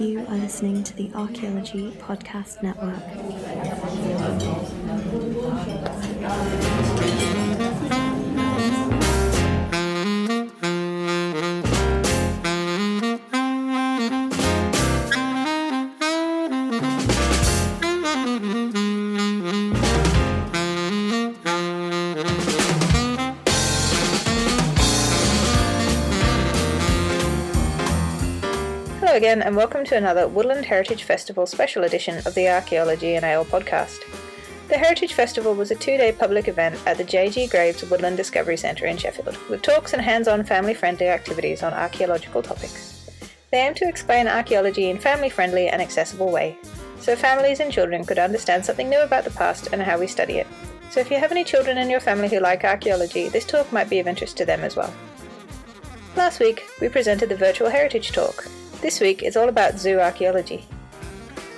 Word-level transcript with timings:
You 0.00 0.20
are 0.30 0.36
listening 0.38 0.82
to 0.84 0.96
the 0.96 1.10
Archaeology 1.14 1.90
Podcast 2.00 2.62
Network. 2.62 2.96
And 29.50 29.56
welcome 29.56 29.84
to 29.84 29.96
another 29.96 30.28
Woodland 30.28 30.64
Heritage 30.64 31.02
Festival 31.02 31.44
special 31.44 31.82
edition 31.82 32.18
of 32.24 32.36
the 32.36 32.48
Archaeology 32.48 33.16
and 33.16 33.24
Ale 33.24 33.44
podcast. 33.44 33.98
The 34.68 34.78
Heritage 34.78 35.12
Festival 35.12 35.56
was 35.56 35.72
a 35.72 35.74
two 35.74 35.96
day 35.96 36.12
public 36.12 36.46
event 36.46 36.80
at 36.86 36.96
the 36.96 37.02
J.G. 37.02 37.48
Graves 37.48 37.82
Woodland 37.90 38.16
Discovery 38.16 38.56
Centre 38.56 38.86
in 38.86 38.96
Sheffield, 38.96 39.36
with 39.48 39.62
talks 39.62 39.92
and 39.92 40.00
hands 40.00 40.28
on 40.28 40.44
family 40.44 40.72
friendly 40.72 41.08
activities 41.08 41.64
on 41.64 41.72
archaeological 41.72 42.44
topics. 42.44 43.10
They 43.50 43.58
aim 43.58 43.74
to 43.74 43.88
explain 43.88 44.28
archaeology 44.28 44.88
in 44.88 44.98
a 44.98 45.00
family 45.00 45.30
friendly 45.30 45.66
and 45.66 45.82
accessible 45.82 46.30
way, 46.30 46.56
so 47.00 47.16
families 47.16 47.58
and 47.58 47.72
children 47.72 48.04
could 48.04 48.20
understand 48.20 48.64
something 48.64 48.88
new 48.88 49.00
about 49.00 49.24
the 49.24 49.32
past 49.32 49.70
and 49.72 49.82
how 49.82 49.98
we 49.98 50.06
study 50.06 50.34
it. 50.34 50.46
So 50.90 51.00
if 51.00 51.10
you 51.10 51.18
have 51.18 51.32
any 51.32 51.42
children 51.42 51.76
in 51.76 51.90
your 51.90 51.98
family 51.98 52.28
who 52.28 52.38
like 52.38 52.62
archaeology, 52.62 53.28
this 53.28 53.46
talk 53.46 53.72
might 53.72 53.90
be 53.90 53.98
of 53.98 54.06
interest 54.06 54.36
to 54.36 54.44
them 54.44 54.60
as 54.60 54.76
well. 54.76 54.94
Last 56.14 56.38
week, 56.38 56.62
we 56.80 56.88
presented 56.88 57.28
the 57.28 57.36
Virtual 57.36 57.68
Heritage 57.68 58.12
Talk. 58.12 58.46
This 58.80 58.98
week 58.98 59.22
is 59.22 59.36
all 59.36 59.50
about 59.50 59.78
zoo 59.78 59.98
archaeology. 59.98 60.64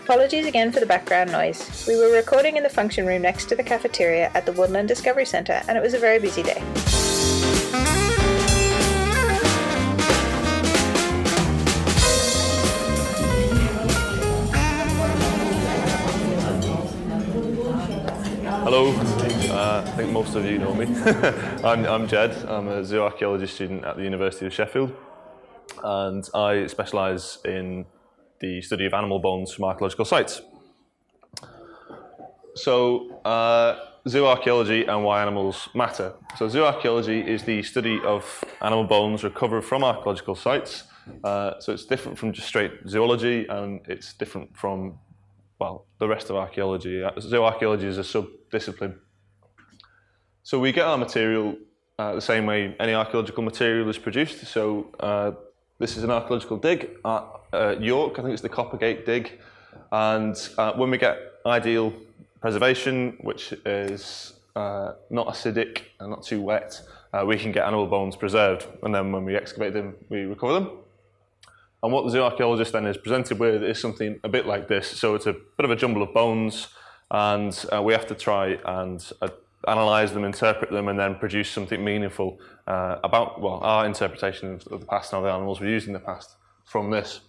Apologies 0.02 0.44
again 0.44 0.72
for 0.72 0.80
the 0.80 0.86
background 0.86 1.30
noise. 1.30 1.86
We 1.86 1.96
were 1.96 2.12
recording 2.12 2.56
in 2.56 2.64
the 2.64 2.68
function 2.68 3.06
room 3.06 3.22
next 3.22 3.48
to 3.50 3.54
the 3.54 3.62
cafeteria 3.62 4.32
at 4.34 4.44
the 4.44 4.50
Woodland 4.50 4.88
Discovery 4.88 5.24
Centre, 5.24 5.62
and 5.68 5.78
it 5.78 5.80
was 5.80 5.94
a 5.94 6.00
very 6.00 6.18
busy 6.18 6.42
day. 6.42 6.60
Hello, 18.64 18.90
uh, 19.52 19.84
I 19.86 19.90
think 19.92 20.10
most 20.10 20.34
of 20.34 20.44
you 20.44 20.58
know 20.58 20.74
me. 20.74 20.86
I'm, 21.62 21.84
I'm 21.86 22.08
Jed, 22.08 22.32
I'm 22.48 22.66
a 22.66 22.80
zooarchaeology 22.82 23.48
student 23.48 23.84
at 23.84 23.96
the 23.96 24.02
University 24.02 24.44
of 24.46 24.52
Sheffield 24.52 24.92
and 25.82 26.28
I 26.34 26.66
specialise 26.66 27.38
in 27.44 27.86
the 28.40 28.60
study 28.62 28.86
of 28.86 28.94
animal 28.94 29.18
bones 29.18 29.52
from 29.52 29.64
archaeological 29.64 30.04
sites. 30.04 30.42
So, 32.54 33.20
uh, 33.24 33.78
zooarchaeology 34.06 34.88
and 34.88 35.04
why 35.04 35.22
animals 35.22 35.68
matter. 35.74 36.12
So, 36.36 36.48
zooarchaeology 36.48 37.26
is 37.26 37.44
the 37.44 37.62
study 37.62 38.00
of 38.04 38.44
animal 38.60 38.84
bones 38.84 39.24
recovered 39.24 39.62
from 39.62 39.84
archaeological 39.84 40.34
sites. 40.34 40.84
Uh, 41.24 41.60
so, 41.60 41.72
it's 41.72 41.86
different 41.86 42.18
from 42.18 42.32
just 42.32 42.48
straight 42.48 42.72
zoology 42.86 43.46
and 43.48 43.80
it's 43.88 44.12
different 44.12 44.56
from 44.56 44.98
well, 45.62 45.86
the 46.00 46.08
rest 46.08 46.28
of 46.28 46.34
archaeology. 46.34 47.04
Uh, 47.04 47.12
Zooarchaeology 47.12 47.84
is 47.84 47.96
a 47.96 48.02
sub-discipline. 48.02 48.98
So 50.42 50.58
we 50.58 50.72
get 50.72 50.84
our 50.84 50.98
material 50.98 51.56
uh, 52.00 52.16
the 52.16 52.20
same 52.20 52.46
way 52.46 52.74
any 52.80 52.94
archaeological 52.94 53.44
material 53.44 53.88
is 53.88 53.96
produced. 53.96 54.44
So 54.46 54.88
uh, 54.98 55.30
this 55.82 55.96
is 55.96 56.04
an 56.04 56.12
archaeological 56.12 56.58
dig 56.58 56.90
at 57.04 57.24
uh, 57.52 57.74
York. 57.80 58.16
I 58.16 58.22
think 58.22 58.34
it's 58.34 58.40
the 58.40 58.48
Coppergate 58.48 59.04
dig. 59.04 59.32
And 59.90 60.36
uh, 60.56 60.74
when 60.74 60.92
we 60.92 60.96
get 60.96 61.18
ideal 61.44 61.92
preservation, 62.40 63.18
which 63.22 63.52
is 63.66 64.34
uh, 64.54 64.92
not 65.10 65.26
acidic 65.26 65.82
and 65.98 66.10
not 66.10 66.22
too 66.22 66.40
wet, 66.40 66.80
we 67.26 67.36
can 67.36 67.50
get 67.50 67.66
animal 67.66 67.88
bones 67.88 68.14
preserved. 68.14 68.64
And 68.84 68.94
then 68.94 69.10
when 69.10 69.24
we 69.24 69.34
excavate 69.34 69.72
them, 69.72 69.96
we 70.08 70.20
recover 70.20 70.52
them. 70.52 70.70
And 71.82 71.92
what 71.92 72.06
the 72.06 72.16
zooarchaeologist 72.16 72.70
then 72.70 72.86
is 72.86 72.96
presented 72.96 73.40
with 73.40 73.64
is 73.64 73.80
something 73.80 74.20
a 74.22 74.28
bit 74.28 74.46
like 74.46 74.68
this. 74.68 74.86
So 74.86 75.16
it's 75.16 75.26
a 75.26 75.32
bit 75.32 75.64
of 75.64 75.72
a 75.72 75.76
jumble 75.76 76.04
of 76.04 76.14
bones, 76.14 76.68
and 77.10 77.52
uh, 77.72 77.82
we 77.82 77.92
have 77.92 78.06
to 78.06 78.14
try 78.14 78.56
and 78.64 79.04
uh, 79.20 79.28
analyze 79.68 80.12
them, 80.12 80.24
interpret 80.24 80.70
them, 80.70 80.88
and 80.88 80.98
then 80.98 81.14
produce 81.16 81.50
something 81.50 81.84
meaningful 81.84 82.38
uh, 82.66 82.98
about 83.04 83.40
well 83.40 83.60
our 83.62 83.86
interpretation 83.86 84.54
of, 84.70 84.80
the 84.80 84.86
past 84.86 85.12
and 85.12 85.20
how 85.20 85.26
the 85.26 85.32
animals 85.32 85.60
were 85.60 85.68
used 85.68 85.86
in 85.86 85.92
the 85.92 86.00
past 86.00 86.36
from 86.64 86.90
this. 86.90 87.20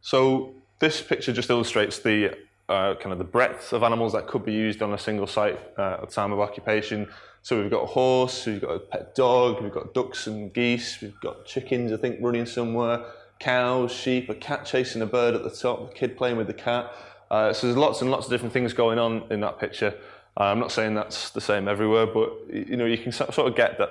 So 0.00 0.54
this 0.80 1.00
picture 1.00 1.32
just 1.32 1.50
illustrates 1.50 1.98
the 1.98 2.36
uh, 2.68 2.94
kind 2.94 3.12
of 3.12 3.18
the 3.18 3.24
breadth 3.24 3.72
of 3.72 3.82
animals 3.82 4.12
that 4.12 4.26
could 4.26 4.44
be 4.44 4.52
used 4.52 4.82
on 4.82 4.92
a 4.92 4.98
single 4.98 5.26
site 5.26 5.58
uh, 5.78 5.98
at 6.02 6.10
time 6.10 6.32
of 6.32 6.40
occupation. 6.40 7.08
So 7.42 7.60
we've 7.60 7.70
got 7.70 7.82
a 7.82 7.86
horse, 7.86 8.46
we've 8.46 8.60
got 8.60 8.70
a 8.70 8.78
pet 8.78 9.14
dog, 9.14 9.62
we've 9.62 9.72
got 9.72 9.92
ducks 9.92 10.26
and 10.26 10.52
geese, 10.52 11.00
we've 11.02 11.20
got 11.20 11.44
chickens, 11.44 11.92
I 11.92 11.98
think, 11.98 12.18
running 12.22 12.46
somewhere 12.46 13.04
cows, 13.38 13.92
sheep, 13.92 14.28
a 14.30 14.34
cat 14.34 14.64
chasing 14.64 15.02
a 15.02 15.06
bird 15.06 15.34
at 15.34 15.42
the 15.42 15.50
top, 15.50 15.90
a 15.90 15.94
kid 15.94 16.16
playing 16.16 16.36
with 16.36 16.46
the 16.46 16.54
cat. 16.54 16.92
Uh, 17.30 17.52
so 17.52 17.66
there's 17.66 17.76
lots 17.76 18.00
and 18.00 18.10
lots 18.10 18.26
of 18.26 18.30
different 18.30 18.52
things 18.52 18.72
going 18.72 18.98
on 18.98 19.24
in 19.30 19.40
that 19.40 19.58
picture. 19.58 19.94
Uh, 20.38 20.44
I'm 20.44 20.58
not 20.58 20.72
saying 20.72 20.94
that's 20.94 21.30
the 21.30 21.40
same 21.40 21.68
everywhere, 21.68 22.06
but 22.06 22.32
you 22.52 22.76
know 22.76 22.86
you 22.86 22.98
can 22.98 23.12
sort 23.12 23.38
of 23.38 23.54
get 23.54 23.78
that 23.78 23.90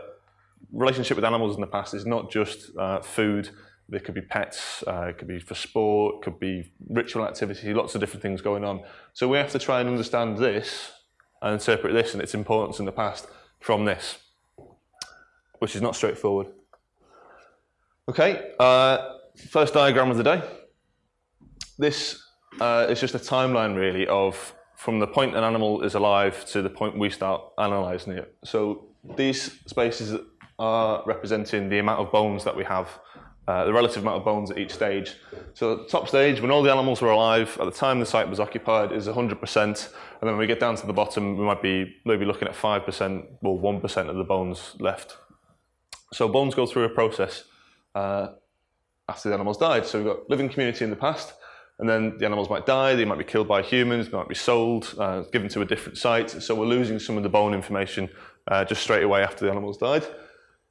relationship 0.72 1.16
with 1.16 1.26
animals 1.26 1.56
in 1.56 1.62
the 1.62 1.68
past 1.68 1.94
is 1.94 2.06
not 2.06 2.32
just 2.32 2.76
uh, 2.78 3.00
food. 3.00 3.50
There 3.90 4.00
could 4.00 4.16
be 4.16 4.22
pets, 4.22 4.84
uh, 4.88 5.08
it 5.10 5.18
could 5.18 5.28
be 5.28 5.40
for 5.40 5.56
sport, 5.56 6.16
it 6.16 6.22
could 6.24 6.40
be 6.40 6.72
ritual 6.90 7.26
activity, 7.26 7.74
lots 7.74 7.96
of 7.96 8.02
different 8.02 8.22
things 8.22 8.42
going 8.42 8.64
on. 8.64 8.82
So 9.14 9.28
we 9.28 9.38
have 9.38 9.52
to 9.52 9.60
try 9.60 9.82
and 9.82 9.90
understand 9.90 10.38
this 10.38 10.92
and 11.42 11.54
interpret 11.54 11.94
this 11.94 12.14
and 12.14 12.24
its 12.24 12.34
importance 12.34 12.80
in 12.80 12.86
the 12.86 12.92
past 12.92 13.28
from 13.60 13.86
this, 13.86 14.18
which 15.60 15.76
is 15.76 15.82
not 15.82 15.96
straightforward. 15.96 16.48
Okay, 18.10 18.52
uh, 18.60 19.16
first 19.50 19.74
diagram 19.74 20.10
of 20.10 20.18
the 20.18 20.24
day. 20.24 20.42
This 21.78 22.22
uh, 22.60 22.88
is 22.90 23.00
just 23.00 23.16
a 23.16 23.20
timeline, 23.20 23.76
really, 23.76 24.08
of 24.08 24.54
from 24.84 25.00
the 25.00 25.08
point 25.08 25.34
an 25.34 25.46
animal 25.46 25.82
is 25.82 25.96
alive 25.96 26.44
to 26.46 26.62
the 26.62 26.70
point 26.70 27.00
we 27.00 27.10
start 27.10 27.42
analysing 27.58 28.12
it. 28.14 28.36
So 28.44 28.90
these 29.16 29.58
spaces 29.66 30.20
are 30.60 31.02
representing 31.06 31.70
the 31.70 31.80
amount 31.80 32.02
of 32.02 32.12
bones 32.12 32.44
that 32.44 32.54
we 32.54 32.66
have, 32.66 32.90
uh, 33.48 33.64
the 33.64 33.72
relative 33.72 34.04
amount 34.04 34.18
of 34.18 34.26
bones 34.26 34.52
at 34.52 34.58
each 34.58 34.74
stage. 34.74 35.16
So 35.54 35.78
the 35.78 35.86
top 35.86 36.10
stage, 36.10 36.42
when 36.42 36.52
all 36.52 36.62
the 36.62 36.72
animals 36.72 37.02
were 37.02 37.12
alive, 37.12 37.58
at 37.62 37.64
the 37.64 37.72
time 37.72 38.02
the 38.02 38.06
site 38.06 38.30
was 38.30 38.42
occupied, 38.42 38.92
is 38.92 39.08
100%, 39.08 39.56
and 39.56 39.78
then 40.20 40.32
when 40.32 40.38
we 40.38 40.48
get 40.48 40.60
down 40.60 40.76
to 40.76 40.86
the 40.86 40.92
bottom, 40.92 41.38
we 41.38 41.46
might 41.46 41.62
be 41.62 41.96
maybe 42.04 42.26
looking 42.26 42.50
at 42.50 42.54
5% 42.54 43.26
or 43.42 43.58
1% 43.58 44.10
of 44.10 44.16
the 44.18 44.24
bones 44.26 44.76
left. 44.80 45.16
So 46.12 46.28
bones 46.28 46.56
go 46.56 46.66
through 46.66 46.84
a 46.84 46.90
process. 46.90 47.46
Uh, 47.96 48.34
after 49.10 49.30
the 49.30 49.36
animals 49.36 49.58
died. 49.58 49.86
So 49.86 50.00
we've 50.00 50.08
got 50.08 50.30
living 50.30 50.50
community 50.50 50.84
in 50.84 50.90
the 50.90 50.96
past, 50.96 51.34
and 51.80 51.90
then 51.90 52.18
the 52.18 52.26
animals 52.26 52.50
might 52.50 52.66
die, 52.66 52.96
they 52.96 53.06
might 53.06 53.18
be 53.18 53.24
killed 53.24 53.48
by 53.48 53.62
humans, 53.62 54.10
they 54.10 54.18
might 54.18 54.30
be 54.30 54.36
sold, 54.36 54.94
uh, 55.00 55.22
given 55.32 55.48
to 55.50 55.62
a 55.62 55.66
different 55.66 55.98
site. 55.98 56.30
So 56.30 56.56
we're 56.56 56.66
losing 56.66 57.00
some 57.00 57.18
of 57.18 57.24
the 57.24 57.30
bone 57.30 57.54
information 57.54 58.10
uh, 58.48 58.64
just 58.66 58.82
straight 58.82 59.04
away 59.04 59.24
after 59.24 59.46
the 59.46 59.52
animals 59.52 59.78
died. 59.78 60.06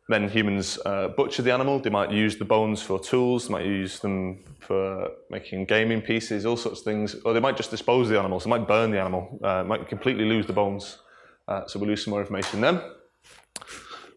Then 0.09 0.29
humans 0.29 0.79
uh, 0.85 1.09
butcher 1.09 1.43
the 1.43 1.53
animal, 1.53 1.79
they 1.79 1.91
might 1.91 2.11
use 2.11 2.37
the 2.37 2.45
bones 2.45 2.83
for 2.83 2.99
tools, 2.99 3.49
they 3.49 3.53
might 3.53 3.67
use 3.67 4.01
them 4.01 4.45
for 4.59 5.11
making 5.31 5.65
gaming 5.67 6.03
pieces, 6.03 6.45
all 6.45 6.57
sorts 6.57 6.81
of 6.81 6.85
things, 6.85 7.17
or 7.25 7.33
they 7.33 7.41
might 7.41 7.57
just 7.57 7.71
dispose 7.71 8.07
of 8.07 8.13
the 8.13 8.19
animals, 8.19 8.45
they 8.45 8.51
might 8.51 8.67
burn 8.67 8.91
the 8.91 9.01
animal, 9.01 9.39
uh, 9.43 9.63
might 9.65 9.89
completely 9.89 10.25
lose 10.25 10.47
the 10.47 10.53
bones. 10.53 10.99
Uh, 11.49 11.67
so 11.67 11.79
we 11.79 11.87
lose 11.87 12.05
some 12.05 12.13
more 12.13 12.21
information 12.21 12.61
then. 12.61 12.81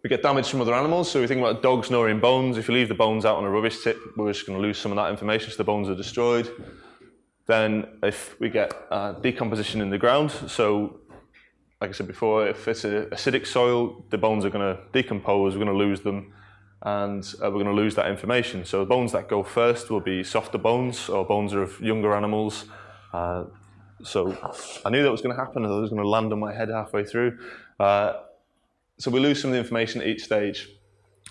We 0.05 0.09
get 0.09 0.21
damage 0.21 0.49
from 0.49 0.61
other 0.61 0.75
animals, 0.75 1.09
so 1.09 1.19
we 1.19 1.25
think 1.25 1.41
about 1.41 1.63
dogs 1.63 1.89
gnawing 1.89 2.19
bones. 2.19 2.59
If 2.59 2.67
you 2.67 2.75
leave 2.75 2.89
the 2.89 2.93
bones 2.93 3.25
out 3.25 3.37
on 3.37 3.43
a 3.43 3.49
rubbish 3.49 3.83
tip, 3.83 3.97
we're 4.15 4.31
just 4.31 4.45
going 4.45 4.55
to 4.55 4.61
lose 4.61 4.77
some 4.77 4.91
of 4.91 4.97
that 4.97 5.09
information, 5.09 5.49
so 5.49 5.57
the 5.57 5.63
bones 5.63 5.89
are 5.89 5.95
destroyed. 5.95 6.47
Then, 7.47 7.87
if 8.03 8.39
we 8.39 8.51
get 8.51 8.71
uh, 8.91 9.13
decomposition 9.13 9.81
in 9.81 9.89
the 9.89 9.97
ground, 9.97 10.29
so 10.29 10.99
like 11.81 11.89
I 11.89 11.93
said 11.93 12.05
before, 12.05 12.47
if 12.47 12.67
it's 12.67 12.85
a 12.85 13.07
acidic 13.07 13.47
soil, 13.47 14.05
the 14.11 14.19
bones 14.19 14.45
are 14.45 14.51
going 14.51 14.75
to 14.75 14.79
decompose, 14.91 15.53
we're 15.55 15.65
going 15.65 15.75
to 15.75 15.83
lose 15.83 16.01
them, 16.01 16.31
and 16.83 17.23
uh, 17.43 17.49
we're 17.49 17.63
going 17.63 17.65
to 17.65 17.71
lose 17.71 17.95
that 17.95 18.07
information. 18.07 18.63
So 18.63 18.81
the 18.81 18.85
bones 18.85 19.11
that 19.13 19.27
go 19.27 19.41
first 19.41 19.89
will 19.89 20.01
be 20.01 20.23
softer 20.23 20.59
bones, 20.59 21.09
or 21.09 21.25
bones 21.25 21.51
of 21.53 21.81
younger 21.81 22.15
animals. 22.15 22.65
Uh, 23.11 23.45
so 24.03 24.37
I 24.85 24.91
knew 24.91 25.01
that 25.01 25.11
was 25.11 25.23
going 25.23 25.35
to 25.35 25.43
happen, 25.43 25.65
I 25.65 25.69
was 25.69 25.89
going 25.89 26.03
to 26.03 26.07
land 26.07 26.31
on 26.31 26.39
my 26.39 26.53
head 26.53 26.69
halfway 26.69 27.05
through. 27.05 27.39
Uh, 27.79 28.13
so 28.97 29.11
we 29.11 29.19
lose 29.19 29.41
some 29.41 29.49
of 29.49 29.53
the 29.53 29.59
information 29.59 30.01
at 30.01 30.07
each 30.07 30.23
stage. 30.23 30.69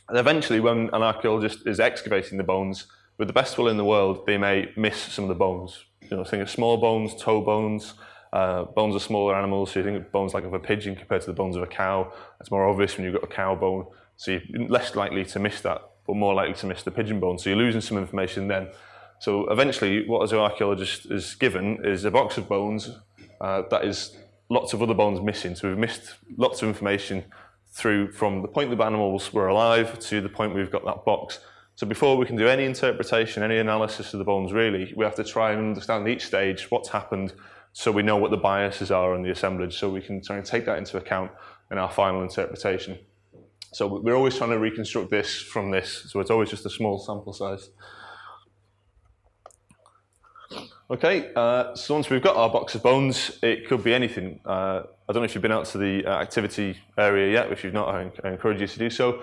And 0.08 0.18
eventually, 0.18 0.60
when 0.60 0.90
an 0.92 1.02
archaeologist 1.02 1.66
is 1.66 1.80
excavating 1.80 2.36
the 2.36 2.44
bones, 2.44 2.86
with 3.16 3.28
the 3.28 3.34
best 3.34 3.56
will 3.56 3.68
in 3.68 3.76
the 3.76 3.84
world, 3.84 4.26
they 4.26 4.36
may 4.36 4.70
miss 4.76 4.98
some 4.98 5.24
of 5.24 5.28
the 5.28 5.34
bones. 5.34 5.84
You 6.02 6.16
know, 6.16 6.24
think 6.24 6.42
of 6.42 6.50
small 6.50 6.76
bones, 6.76 7.14
toe 7.14 7.40
bones, 7.40 7.94
uh, 8.32 8.64
bones 8.64 8.94
of 8.94 9.02
smaller 9.02 9.34
animals. 9.34 9.70
So 9.70 9.80
you 9.80 9.84
think 9.84 9.98
of 9.98 10.12
bones 10.12 10.34
like 10.34 10.44
of 10.44 10.52
a 10.52 10.58
pigeon 10.58 10.96
compared 10.96 11.22
to 11.22 11.28
the 11.28 11.32
bones 11.32 11.56
of 11.56 11.62
a 11.62 11.66
cow. 11.66 12.12
It's 12.40 12.50
more 12.50 12.68
obvious 12.68 12.96
when 12.96 13.04
you've 13.04 13.14
got 13.14 13.24
a 13.24 13.34
cow 13.34 13.54
bone. 13.54 13.86
So 14.16 14.32
you're 14.32 14.68
less 14.68 14.94
likely 14.94 15.24
to 15.24 15.38
miss 15.38 15.60
that, 15.62 15.80
but 16.06 16.16
more 16.16 16.34
likely 16.34 16.54
to 16.54 16.66
miss 16.66 16.82
the 16.82 16.90
pigeon 16.90 17.20
bone. 17.20 17.38
So 17.38 17.50
you're 17.50 17.58
losing 17.58 17.80
some 17.80 17.96
information 17.96 18.48
then. 18.48 18.68
So 19.20 19.48
eventually, 19.48 20.06
what 20.06 20.30
a 20.30 20.34
zooarchaeologist 20.34 21.10
is 21.10 21.34
given 21.36 21.84
is 21.84 22.04
a 22.04 22.10
box 22.10 22.36
of 22.36 22.48
bones 22.48 22.90
uh, 23.40 23.62
that 23.70 23.84
is 23.84 24.16
lots 24.50 24.72
of 24.72 24.82
other 24.82 24.94
bones 24.94 25.20
missing. 25.20 25.54
So 25.54 25.68
we've 25.68 25.78
missed 25.78 26.16
lots 26.36 26.62
of 26.62 26.68
information 26.68 27.24
through 27.74 28.12
from 28.12 28.40
the 28.40 28.48
point 28.48 28.76
the 28.76 28.84
animals 28.84 29.32
were 29.32 29.48
alive 29.48 29.98
to 29.98 30.20
the 30.20 30.28
point 30.28 30.54
we've 30.54 30.70
got 30.70 30.84
that 30.84 31.04
box. 31.04 31.40
So 31.74 31.86
before 31.88 32.16
we 32.16 32.24
can 32.24 32.36
do 32.36 32.46
any 32.46 32.64
interpretation, 32.64 33.42
any 33.42 33.58
analysis 33.58 34.14
of 34.14 34.18
the 34.18 34.24
bones, 34.24 34.52
really, 34.52 34.94
we 34.96 35.04
have 35.04 35.16
to 35.16 35.24
try 35.24 35.50
and 35.50 35.60
understand 35.60 36.06
each 36.06 36.24
stage 36.24 36.70
what's 36.70 36.88
happened, 36.88 37.32
so 37.72 37.90
we 37.90 38.04
know 38.04 38.16
what 38.16 38.30
the 38.30 38.36
biases 38.36 38.92
are 38.92 39.16
in 39.16 39.22
the 39.22 39.30
assemblage, 39.30 39.76
so 39.76 39.90
we 39.90 40.00
can 40.00 40.22
try 40.22 40.36
and 40.36 40.46
take 40.46 40.64
that 40.66 40.78
into 40.78 40.96
account 40.96 41.32
in 41.72 41.78
our 41.78 41.90
final 41.90 42.22
interpretation. 42.22 42.96
So 43.72 44.00
we're 44.00 44.14
always 44.14 44.36
trying 44.36 44.50
to 44.50 44.58
reconstruct 44.60 45.10
this 45.10 45.34
from 45.34 45.72
this, 45.72 46.06
so 46.08 46.20
it's 46.20 46.30
always 46.30 46.50
just 46.50 46.64
a 46.64 46.70
small 46.70 47.00
sample 47.00 47.32
size. 47.32 47.70
Okay, 50.90 51.32
uh, 51.34 51.74
so 51.74 51.94
once 51.94 52.10
we've 52.10 52.20
got 52.20 52.36
our 52.36 52.50
box 52.50 52.74
of 52.74 52.82
bones, 52.82 53.38
it 53.42 53.66
could 53.66 53.82
be 53.82 53.94
anything. 53.94 54.38
Uh, 54.44 54.82
I 55.08 55.12
don't 55.14 55.22
know 55.22 55.24
if 55.24 55.34
you've 55.34 55.40
been 55.40 55.50
out 55.50 55.64
to 55.66 55.78
the 55.78 56.04
uh, 56.04 56.10
activity 56.20 56.76
area 56.98 57.32
yet. 57.32 57.50
If 57.50 57.64
you've 57.64 57.72
not, 57.72 57.88
I, 57.88 58.12
I 58.22 58.32
encourage 58.32 58.60
you 58.60 58.66
to 58.66 58.78
do 58.78 58.90
so. 58.90 59.22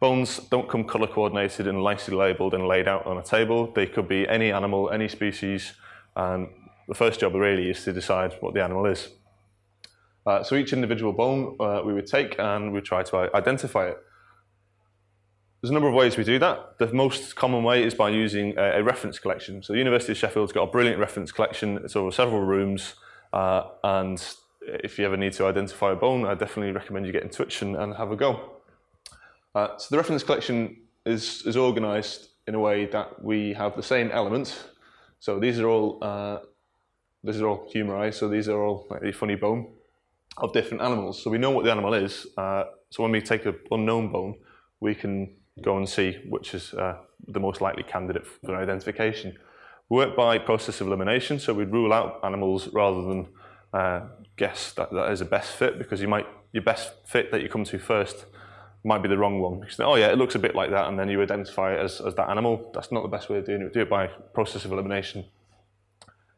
Bones 0.00 0.38
don't 0.38 0.66
come 0.70 0.84
colour 0.84 1.06
coordinated 1.06 1.66
and 1.66 1.84
nicely 1.84 2.16
labelled 2.16 2.54
and 2.54 2.66
laid 2.66 2.88
out 2.88 3.04
on 3.04 3.18
a 3.18 3.22
table. 3.22 3.70
They 3.70 3.86
could 3.86 4.08
be 4.08 4.26
any 4.26 4.52
animal, 4.52 4.88
any 4.88 5.06
species, 5.06 5.74
and 6.16 6.48
the 6.88 6.94
first 6.94 7.20
job 7.20 7.34
really 7.34 7.68
is 7.68 7.84
to 7.84 7.92
decide 7.92 8.32
what 8.40 8.54
the 8.54 8.64
animal 8.64 8.86
is. 8.86 9.10
Uh, 10.24 10.42
so 10.42 10.54
each 10.54 10.72
individual 10.72 11.12
bone 11.12 11.56
uh, 11.60 11.82
we 11.84 11.92
would 11.92 12.06
take 12.06 12.36
and 12.38 12.72
we 12.72 12.80
try 12.80 13.02
to 13.02 13.36
identify 13.36 13.88
it. 13.88 13.98
There's 15.62 15.70
a 15.70 15.74
number 15.74 15.88
of 15.88 15.94
ways 15.94 16.16
we 16.16 16.24
do 16.24 16.40
that. 16.40 16.78
The 16.78 16.92
most 16.92 17.36
common 17.36 17.62
way 17.62 17.84
is 17.84 17.94
by 17.94 18.10
using 18.10 18.58
a, 18.58 18.80
a 18.80 18.82
reference 18.82 19.20
collection. 19.20 19.62
So 19.62 19.72
the 19.72 19.78
University 19.78 20.10
of 20.10 20.18
Sheffield's 20.18 20.50
got 20.50 20.64
a 20.64 20.66
brilliant 20.66 20.98
reference 20.98 21.30
collection. 21.30 21.76
It's 21.84 21.94
over 21.94 22.10
several 22.10 22.40
rooms, 22.40 22.94
uh, 23.32 23.68
and 23.84 24.20
if 24.60 24.98
you 24.98 25.04
ever 25.04 25.16
need 25.16 25.34
to 25.34 25.46
identify 25.46 25.92
a 25.92 25.94
bone, 25.94 26.26
I 26.26 26.34
definitely 26.34 26.72
recommend 26.72 27.06
you 27.06 27.12
get 27.12 27.22
in 27.22 27.28
touch 27.28 27.62
and, 27.62 27.76
and 27.76 27.94
have 27.94 28.10
a 28.10 28.16
go. 28.16 28.54
Uh, 29.54 29.76
so 29.76 29.86
the 29.92 29.98
reference 29.98 30.24
collection 30.24 30.78
is, 31.06 31.46
is 31.46 31.56
organised 31.56 32.30
in 32.48 32.56
a 32.56 32.58
way 32.58 32.86
that 32.86 33.22
we 33.22 33.52
have 33.52 33.76
the 33.76 33.84
same 33.84 34.10
elements. 34.10 34.64
So 35.20 35.38
these 35.38 35.60
are 35.60 35.68
all 35.68 35.98
uh, 36.02 36.38
these 37.22 37.40
are 37.40 37.46
all 37.46 37.68
humorized. 37.70 38.18
So 38.18 38.28
these 38.28 38.48
are 38.48 38.60
all 38.60 38.88
like 38.90 39.04
a 39.04 39.12
funny 39.12 39.36
bone 39.36 39.72
of 40.38 40.52
different 40.52 40.82
animals. 40.82 41.22
So 41.22 41.30
we 41.30 41.38
know 41.38 41.50
what 41.50 41.64
the 41.64 41.70
animal 41.70 41.94
is. 41.94 42.26
Uh, 42.36 42.64
so 42.90 43.04
when 43.04 43.12
we 43.12 43.20
take 43.20 43.46
an 43.46 43.54
unknown 43.70 44.10
bone, 44.10 44.34
we 44.80 44.96
can 44.96 45.36
go 45.60 45.76
and 45.76 45.88
see 45.88 46.18
which 46.28 46.54
is 46.54 46.72
uh, 46.74 46.96
the 47.28 47.40
most 47.40 47.60
likely 47.60 47.82
candidate 47.82 48.26
for 48.26 48.56
identification. 48.56 49.36
We 49.88 49.96
work 49.96 50.16
by 50.16 50.38
process 50.38 50.80
of 50.80 50.86
elimination, 50.86 51.38
so 51.38 51.52
we'd 51.52 51.72
rule 51.72 51.92
out 51.92 52.20
animals 52.24 52.68
rather 52.68 53.02
than 53.02 53.28
uh, 53.72 54.00
guess 54.36 54.72
that 54.72 54.90
that 54.92 55.10
is 55.12 55.20
a 55.20 55.26
best 55.26 55.52
fit 55.52 55.78
because 55.78 56.00
you 56.00 56.08
might 56.08 56.26
your 56.52 56.62
best 56.62 56.92
fit 57.04 57.30
that 57.32 57.42
you 57.42 57.48
come 57.48 57.64
to 57.64 57.78
first 57.78 58.26
might 58.84 59.02
be 59.02 59.08
the 59.08 59.16
wrong 59.16 59.40
one. 59.40 59.60
Because, 59.60 59.80
oh 59.80 59.94
yeah, 59.94 60.08
it 60.08 60.18
looks 60.18 60.34
a 60.34 60.38
bit 60.38 60.54
like 60.54 60.70
that, 60.70 60.88
and 60.88 60.98
then 60.98 61.08
you 61.08 61.22
identify 61.22 61.74
it 61.74 61.80
as, 61.80 62.00
as 62.00 62.14
that 62.16 62.28
animal. 62.28 62.70
That's 62.74 62.92
not 62.92 63.02
the 63.02 63.08
best 63.08 63.28
way 63.28 63.38
of 63.38 63.46
doing 63.46 63.62
it. 63.62 63.72
Do 63.72 63.80
it 63.80 63.90
by 63.90 64.08
process 64.34 64.64
of 64.64 64.72
elimination. 64.72 65.24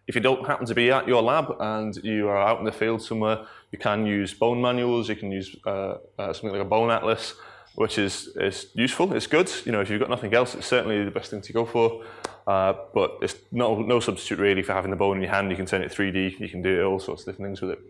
If 0.07 0.15
you 0.15 0.21
don't 0.21 0.47
happen 0.47 0.67
to 0.67 0.75
be 0.75 0.91
at 0.91 1.09
your 1.09 1.23
lab 1.23 1.57
and 1.59 1.97
you 2.05 2.29
are 2.29 2.37
out 2.37 2.59
in 2.59 2.67
the 2.67 2.73
field 2.73 3.01
somewhere, 3.01 3.47
you 3.73 3.79
can 3.79 4.05
use 4.05 4.35
bone 4.35 4.61
manuals. 4.61 5.09
You 5.09 5.17
can 5.17 5.33
use 5.33 5.57
uh, 5.67 5.97
uh, 6.19 6.33
something 6.35 6.51
like 6.51 6.61
a 6.61 6.69
bone 6.69 6.91
atlas, 6.91 7.35
which 7.75 7.99
is 7.99 8.29
is 8.37 8.67
useful. 8.75 9.13
It's 9.15 9.27
good. 9.27 9.51
You 9.65 9.73
know, 9.73 9.81
if 9.81 9.91
you've 9.91 10.01
got 10.01 10.11
nothing 10.11 10.35
else, 10.35 10.55
it's 10.55 10.67
certainly 10.67 11.05
the 11.05 11.11
best 11.11 11.31
thing 11.31 11.43
to 11.43 11.53
go 11.53 11.65
for. 11.65 12.05
Uh, 12.47 12.75
but 12.93 13.19
it's 13.23 13.37
no 13.53 13.81
no 13.81 14.01
substitute 14.01 14.39
really 14.39 14.63
for 14.63 14.73
having 14.73 14.91
the 14.91 14.97
bone 14.97 15.17
in 15.17 15.23
your 15.23 15.33
hand. 15.33 15.51
You 15.51 15.57
can 15.57 15.67
turn 15.67 15.83
it 15.83 15.91
3D. 15.91 16.39
You 16.41 16.49
can 16.49 16.63
do 16.63 16.85
all 16.85 16.99
sorts 16.99 17.23
of 17.23 17.27
different 17.27 17.49
things 17.49 17.61
with 17.61 17.71
it. 17.73 17.81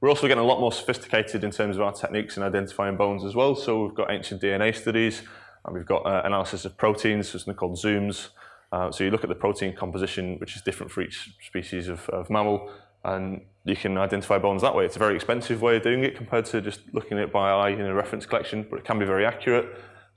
We're 0.00 0.08
also 0.08 0.26
getting 0.28 0.42
a 0.42 0.46
lot 0.46 0.60
more 0.60 0.72
sophisticated 0.72 1.44
in 1.44 1.50
terms 1.50 1.76
of 1.76 1.82
our 1.82 1.92
techniques 1.92 2.38
in 2.38 2.42
identifying 2.42 2.96
bones 2.96 3.22
as 3.22 3.34
well. 3.34 3.54
So 3.54 3.84
we've 3.84 3.94
got 3.94 4.10
ancient 4.10 4.40
DNA 4.40 4.74
studies, 4.74 5.22
and 5.64 5.74
we've 5.74 5.84
got 5.84 6.06
uh, 6.06 6.22
analysis 6.24 6.64
of 6.64 6.78
proteins, 6.78 7.28
so 7.28 7.38
something 7.38 7.54
called 7.54 7.76
ZooMS. 7.76 8.30
Uh, 8.72 8.90
so 8.90 9.04
you 9.04 9.10
look 9.10 9.24
at 9.24 9.28
the 9.28 9.34
protein 9.34 9.74
composition, 9.74 10.38
which 10.38 10.56
is 10.56 10.62
different 10.62 10.90
for 10.90 11.02
each 11.02 11.34
species 11.46 11.88
of, 11.88 12.08
of, 12.10 12.30
mammal, 12.30 12.70
and 13.04 13.42
you 13.64 13.76
can 13.76 13.96
identify 13.98 14.38
bones 14.38 14.62
that 14.62 14.74
way. 14.74 14.84
It's 14.84 14.96
a 14.96 14.98
very 14.98 15.14
expensive 15.14 15.62
way 15.62 15.76
of 15.76 15.82
doing 15.82 16.04
it 16.04 16.16
compared 16.16 16.46
to 16.46 16.60
just 16.60 16.80
looking 16.92 17.18
at 17.18 17.24
it 17.24 17.32
by 17.32 17.50
eye 17.50 17.70
in 17.70 17.80
a 17.82 17.94
reference 17.94 18.26
collection, 18.26 18.66
but 18.68 18.78
it 18.78 18.84
can 18.84 18.98
be 18.98 19.04
very 19.04 19.26
accurate. 19.26 19.66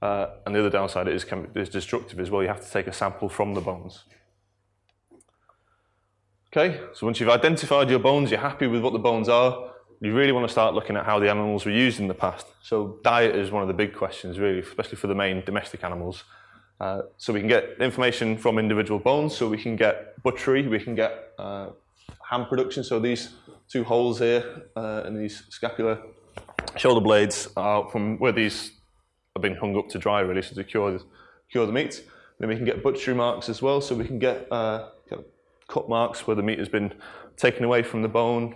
Uh, 0.02 0.28
and 0.46 0.56
the 0.56 0.60
other 0.60 0.70
downside 0.70 1.08
is, 1.08 1.24
can, 1.24 1.50
is 1.56 1.70
destructive 1.70 2.20
as 2.20 2.30
well. 2.30 2.42
You 2.42 2.50
have 2.50 2.64
to 2.66 2.72
take 2.72 2.88
a 2.88 2.94
sample 2.94 3.30
from 3.30 3.54
the 3.54 3.62
bones. 3.62 4.04
Okay, 6.56 6.80
so 6.94 7.08
once 7.08 7.20
you've 7.20 7.30
identified 7.30 7.90
your 7.90 8.00
bones, 8.00 8.30
you're 8.30 8.40
happy 8.40 8.68
with 8.68 8.84
what 8.84 8.94
the 8.94 9.00
bones 9.00 9.28
are, 9.28 9.72
you 10.04 10.14
really 10.14 10.34
want 10.34 10.46
to 10.46 10.52
start 10.52 10.76
looking 10.76 10.98
at 10.98 11.06
how 11.06 11.18
the 11.18 11.30
animals 11.30 11.66
were 11.66 11.72
used 11.72 12.00
in 12.00 12.10
the 12.10 12.14
past. 12.14 12.46
So 12.62 13.00
diet 13.04 13.36
is 13.36 13.52
one 13.52 13.62
of 13.62 13.70
the 13.70 13.74
big 13.74 13.96
questions, 13.96 14.38
really, 14.38 14.60
especially 14.60 14.98
for 14.98 15.08
the 15.08 15.16
main 15.16 15.44
domestic 15.46 15.84
animals. 15.84 16.26
Uh, 16.80 17.04
so 17.18 17.32
we 17.32 17.40
can 17.40 17.48
get 17.48 17.78
information 17.80 18.38
from 18.38 18.60
individual 18.60 19.00
bones. 19.00 19.34
So 19.36 19.48
we 19.48 19.58
can 19.58 19.78
get 19.78 20.22
butchery, 20.22 20.68
we 20.68 20.80
can 20.80 20.94
get 20.94 21.32
uh, 21.40 21.70
ham 22.34 22.48
production. 22.48 22.84
So 22.84 23.00
these 23.00 23.36
two 23.70 23.84
holes 23.84 24.20
here 24.20 24.64
uh, 24.76 25.04
and 25.06 25.16
these 25.16 25.44
scapular 25.50 26.02
shoulder 26.76 27.02
blades 27.02 27.50
are 27.56 27.88
from 27.92 28.18
where 28.18 28.32
these 28.32 28.72
have 29.36 29.44
been 29.44 29.56
hung 29.56 29.78
up 29.78 29.88
to 29.90 30.00
dry, 30.00 30.22
really, 30.22 30.42
so 30.42 30.56
to 30.56 30.64
cure 30.64 30.94
the, 30.94 31.04
cure 31.52 31.66
the 31.68 31.72
meat. 31.72 32.04
Then 32.40 32.50
we 32.50 32.56
can 32.56 32.66
get 32.66 32.82
butchery 32.82 33.14
marks 33.14 33.50
as 33.50 33.62
well. 33.62 33.82
So 33.82 33.94
we 33.96 34.06
can 34.06 34.18
get 34.18 34.52
uh, 34.52 34.90
cut 35.68 35.88
marks 35.88 36.26
where 36.26 36.36
the 36.36 36.42
meat 36.42 36.58
has 36.58 36.70
been 36.70 36.94
taken 37.38 37.64
away 37.64 37.84
from 37.84 38.02
the 38.02 38.08
bone, 38.08 38.56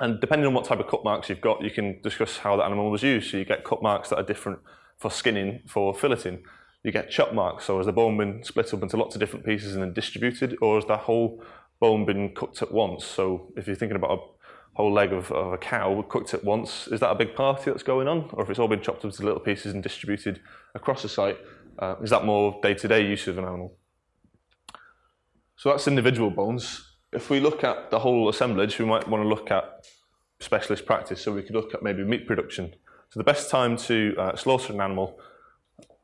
and 0.00 0.20
depending 0.20 0.46
on 0.46 0.54
what 0.54 0.64
type 0.64 0.80
of 0.80 0.88
cut 0.88 1.04
marks 1.04 1.28
you've 1.28 1.40
got, 1.40 1.62
you 1.62 1.70
can 1.70 2.00
discuss 2.02 2.38
how 2.38 2.56
the 2.56 2.64
animal 2.64 2.90
was 2.90 3.02
used. 3.02 3.30
So 3.30 3.36
you 3.36 3.44
get 3.44 3.64
cut 3.64 3.82
marks 3.82 4.08
that 4.08 4.16
are 4.16 4.24
different 4.24 4.58
for 4.98 5.10
skinning, 5.10 5.60
for 5.66 5.94
filleting. 5.94 6.42
You 6.84 6.90
get 6.90 7.10
chop 7.10 7.32
marks, 7.32 7.64
so 7.66 7.76
has 7.76 7.86
the 7.86 7.92
bone 7.92 8.16
been 8.16 8.42
split 8.42 8.72
up 8.74 8.82
into 8.82 8.96
lots 8.96 9.14
of 9.14 9.20
different 9.20 9.44
pieces 9.44 9.74
and 9.74 9.82
then 9.82 9.92
distributed, 9.92 10.56
or 10.60 10.76
has 10.76 10.86
the 10.86 10.96
whole 10.96 11.42
bone 11.82 12.06
been 12.06 12.34
cooked 12.34 12.62
at 12.62 12.72
once? 12.72 13.04
So 13.04 13.52
if 13.58 13.66
you're 13.66 13.76
thinking 13.76 13.96
about 13.96 14.12
a 14.18 14.22
whole 14.78 14.92
leg 14.92 15.12
of, 15.12 15.30
of 15.32 15.52
a 15.52 15.58
cow 15.58 16.02
cooked 16.08 16.32
at 16.32 16.42
once, 16.44 16.88
is 16.88 17.00
that 17.00 17.10
a 17.10 17.14
big 17.14 17.34
party 17.34 17.70
that's 17.70 17.82
going 17.82 18.08
on? 18.08 18.30
Or 18.32 18.44
if 18.44 18.50
it's 18.50 18.58
all 18.58 18.68
been 18.68 18.80
chopped 18.80 19.04
up 19.04 19.10
into 19.10 19.22
little 19.24 19.40
pieces 19.40 19.74
and 19.74 19.82
distributed 19.82 20.40
across 20.74 21.02
the 21.02 21.08
site, 21.08 21.38
uh, 21.78 21.96
is 22.02 22.10
that 22.10 22.24
more 22.24 22.58
day-to-day 22.62 23.04
use 23.06 23.28
of 23.28 23.36
an 23.36 23.44
animal? 23.44 23.76
So 25.56 25.68
that's 25.68 25.86
individual 25.86 26.30
bones 26.30 26.92
if 27.12 27.28
we 27.28 27.40
look 27.40 27.62
at 27.62 27.90
the 27.90 27.98
whole 27.98 28.28
assemblage, 28.28 28.78
we 28.78 28.86
might 28.86 29.06
want 29.06 29.22
to 29.22 29.28
look 29.28 29.50
at 29.50 29.86
specialist 30.40 30.86
practice. 30.86 31.20
So 31.20 31.32
we 31.32 31.42
could 31.42 31.54
look 31.54 31.74
at 31.74 31.82
maybe 31.82 32.02
meat 32.04 32.26
production. 32.26 32.74
So 33.10 33.20
the 33.20 33.24
best 33.24 33.50
time 33.50 33.76
to 33.88 34.14
uh, 34.18 34.36
slaughter 34.36 34.72
an 34.72 34.80
animal 34.80 35.18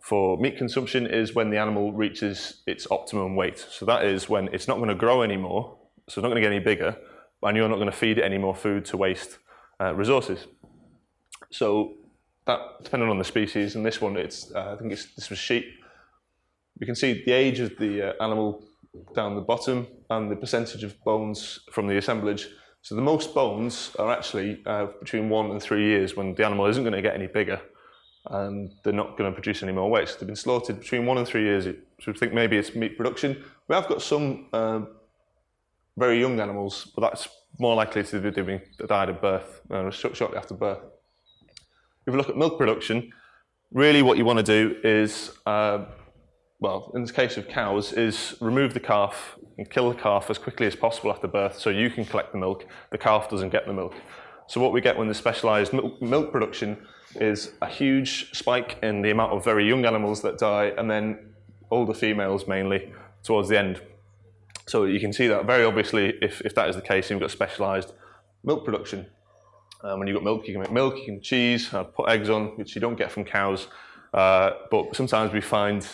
for 0.09 0.39
meat 0.39 0.57
consumption 0.57 1.07
is 1.07 1.35
when 1.35 1.51
the 1.51 1.59
animal 1.59 1.93
reaches 1.93 2.63
its 2.67 2.87
optimum 2.91 3.37
weight. 3.37 3.59
So 3.59 3.85
that 3.85 4.07
is 4.07 4.27
when 4.27 4.49
it's 4.55 4.67
not 4.67 4.79
going 4.79 4.89
to 4.89 4.95
grow 4.95 5.23
anymore, 5.23 5.77
so 6.09 6.21
it's 6.21 6.23
not 6.23 6.31
going 6.31 6.37
to 6.37 6.41
get 6.41 6.51
any 6.51 6.65
bigger, 6.65 6.97
and 7.43 7.55
you're 7.55 7.69
not 7.69 7.75
going 7.75 7.91
to 7.91 7.97
feed 7.97 8.17
it 8.17 8.25
any 8.25 8.39
more 8.39 8.55
food 8.55 8.87
to 8.87 8.97
waste 8.97 9.37
uh, 9.79 9.95
resources. 9.95 10.47
So 11.51 11.93
that, 12.47 12.59
depending 12.83 13.11
on 13.11 13.19
the 13.19 13.25
species, 13.25 13.77
and 13.77 13.85
this 13.85 14.01
one, 14.01 14.17
it's 14.17 14.51
uh, 14.55 14.73
I 14.73 14.77
think 14.77 14.93
it's, 14.93 15.15
this 15.15 15.29
was 15.29 15.39
sheep. 15.39 15.67
You 16.81 16.87
can 16.87 16.95
see 16.95 17.23
the 17.27 17.33
age 17.33 17.61
of 17.61 17.77
the 17.79 17.93
uh, 18.09 18.25
animal 18.25 18.65
down 19.15 19.35
the 19.35 19.43
bottom 19.43 19.87
and 20.09 20.31
the 20.31 20.37
percentage 20.37 20.85
of 20.85 20.99
bones 21.05 21.61
from 21.71 21.87
the 21.87 21.99
assemblage. 21.99 22.49
So 22.81 22.95
the 22.95 23.03
most 23.03 23.35
bones 23.35 23.95
are 23.99 24.11
actually 24.11 24.63
uh, 24.65 24.87
between 25.01 25.29
one 25.29 25.51
and 25.51 25.63
three 25.63 25.85
years 25.85 26.17
when 26.17 26.35
the 26.35 26.47
animal 26.47 26.65
isn't 26.65 26.83
going 26.83 26.95
to 26.95 27.03
get 27.03 27.15
any 27.15 27.27
bigger 27.27 27.61
and 28.27 28.73
they're 28.83 28.93
not 28.93 29.17
going 29.17 29.31
to 29.31 29.35
produce 29.35 29.63
any 29.63 29.73
more 29.73 29.91
waste. 29.91 30.21
They've 30.21 30.27
been 30.27 30.37
slaughtered 30.37 30.81
between 30.81 31.07
one 31.07 31.19
and 31.19 31.27
three 31.27 31.45
years. 31.45 31.65
So 31.65 32.13
we 32.13 32.19
think 32.19 32.33
maybe 32.33 32.57
it's 32.57 32.75
meat 32.75 32.97
production. 32.97 33.43
We 33.69 33.75
have 33.75 33.89
got 33.89 34.03
some 34.03 34.47
uh, 34.53 34.81
very 35.97 36.21
young 36.21 36.39
animals, 36.41 36.91
but 36.95 37.03
that's 37.03 37.29
more 37.59 37.75
likely 37.75 38.05
to 38.05 38.21
be 38.21 38.31
doing 38.31 38.61
died 38.87 39.09
at 39.09 39.21
birth, 39.21 39.61
uh, 39.71 39.91
shortly 39.91 40.37
after 40.37 40.55
birth. 40.55 40.81
If 42.07 42.13
we 42.13 42.17
look 42.17 42.29
at 42.29 42.37
milk 42.37 42.59
production, 42.59 43.13
really 43.73 44.03
what 44.03 44.17
you 44.19 44.25
want 44.25 44.39
to 44.39 44.43
do 44.43 44.77
is 44.83 45.37
uh, 45.47 45.85
well, 46.61 46.91
in 46.95 47.05
the 47.05 47.13
case 47.13 47.37
of 47.37 47.49
cows, 47.49 47.93
is 47.93 48.35
remove 48.41 48.75
the 48.75 48.81
calf 48.81 49.37
and 49.59 49.71
kill 49.71 49.91
the 49.91 49.95
calf 49.95 50.29
as 50.29 50.39
quickly 50.39 50.67
as 50.67 50.75
possible 50.75 51.11
after 51.11 51.29
birth 51.29 51.57
so 51.57 51.71
you 51.71 51.89
can 51.89 52.05
collect 52.05 52.33
the 52.33 52.39
milk. 52.39 52.67
The 52.91 52.99
calf 52.99 53.31
doesn't 53.31 53.51
get 53.51 53.67
the 53.67 53.73
milk. 53.73 53.95
So 54.49 54.61
what 54.63 54.73
we 54.73 54.81
get 54.81 54.97
when 54.97 55.07
there's 55.07 55.19
specialised 55.19 55.73
milk, 55.73 56.01
milk 56.01 56.33
production 56.33 56.79
is 57.15 57.53
a 57.61 57.69
huge 57.69 58.35
spike 58.35 58.79
in 58.83 59.03
the 59.03 59.11
amount 59.11 59.33
of 59.33 59.45
very 59.45 59.67
young 59.69 59.85
animals 59.85 60.23
that 60.23 60.39
die 60.39 60.73
and 60.77 60.91
then 60.91 61.35
older 61.71 61.95
females 61.95 62.49
mainly 62.49 62.91
towards 63.23 63.49
the 63.51 63.59
end. 63.59 63.81
So 64.67 64.85
you 64.85 65.01
can 65.01 65.13
see 65.13 65.27
that 65.29 65.45
very 65.45 65.65
obviously 65.65 66.19
if, 66.23 66.41
if 66.43 66.55
that 66.55 66.69
is 66.69 66.77
the 66.77 66.83
case, 66.83 67.11
you've 67.11 67.21
got 67.21 67.31
specialised 67.31 67.93
milk 68.43 68.65
production. 68.65 69.07
Um, 69.83 69.99
when 69.99 70.09
you've 70.09 70.17
got 70.17 70.25
milk, 70.25 70.47
you 70.49 70.55
can 70.55 70.63
make 70.63 70.73
milk, 70.73 70.97
you 70.97 71.05
can 71.05 71.21
cheese, 71.21 71.73
uh, 71.73 71.85
put 71.85 72.09
eggs 72.09 72.31
on, 72.31 72.57
which 72.57 72.75
you 72.75 72.81
don't 72.81 72.97
get 72.97 73.13
from 73.13 73.25
cows. 73.25 73.69
Uh, 74.15 74.53
but 74.71 74.97
sometimes 74.97 75.33
we 75.33 75.43
find 75.43 75.87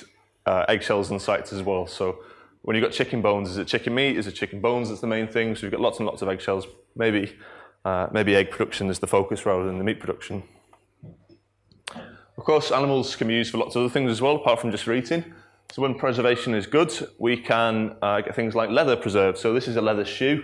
uh, 0.47 0.65
eggshells 0.69 1.11
on 1.11 1.19
sites 1.19 1.53
as 1.53 1.63
well. 1.63 1.87
So 1.87 2.21
when 2.63 2.77
you've 2.77 2.85
got 2.85 2.93
chicken 2.93 3.21
bones, 3.21 3.51
is 3.51 3.59
it 3.59 3.67
chicken 3.67 3.95
meat? 3.95 4.17
Is 4.17 4.27
it 4.27 4.33
chicken 4.33 4.61
bones? 4.61 4.89
That's 4.89 5.01
the 5.01 5.07
main 5.07 5.27
thing. 5.27 5.55
So 5.55 5.63
we've 5.63 5.73
got 5.73 5.81
lots 5.81 5.99
and 5.99 6.07
lots 6.07 6.23
of 6.23 6.29
eggshells. 6.29 6.67
Maybe, 6.97 7.37
uh, 7.85 8.09
maybe 8.13 8.35
egg 8.35 8.51
production 8.51 8.91
is 8.91 8.99
the 8.99 9.07
focus 9.07 9.45
rather 9.47 9.65
than 9.65 9.79
the 9.79 9.85
meat 9.85 10.01
production. 10.01 10.43
Of 12.37 12.45
course, 12.45 12.73
animals 12.73 13.15
can 13.17 13.29
be 13.29 13.35
used 13.35 13.53
for 13.53 13.59
lots 13.59 13.77
of 13.77 13.83
other 13.83 13.91
things 13.91 14.11
as 14.11 14.21
well, 14.21 14.37
apart 14.37 14.61
from 14.61 14.71
just 14.71 14.85
for 14.85 14.93
eating. 14.93 15.25
So 15.73 15.83
when 15.83 15.95
preservation 15.95 16.55
is 16.55 16.67
good, 16.67 16.93
we 17.19 17.37
can 17.37 17.97
uh, 18.03 18.21
get 18.21 18.35
things 18.35 18.55
like 18.55 18.71
leather 18.71 18.97
preserved. 18.97 19.39
So 19.39 19.55
this 19.55 19.69
is 19.69 19.77
a 19.77 19.83
leather 19.83 20.05
shoe 20.05 20.43